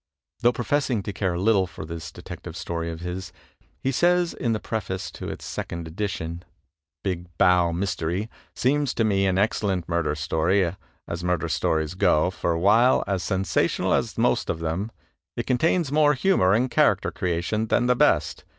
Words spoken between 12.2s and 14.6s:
for, while as sensational as the most of